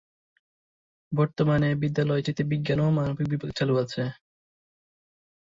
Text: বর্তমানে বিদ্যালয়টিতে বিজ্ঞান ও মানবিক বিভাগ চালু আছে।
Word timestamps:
বর্তমানে 1.11 1.69
বিদ্যালয়টিতে 1.81 2.41
বিজ্ঞান 2.51 2.79
ও 2.79 2.87
মানবিক 2.91 3.27
বিভাগ 3.27 3.49
চালু 3.55 3.73
আছে। 3.83 4.01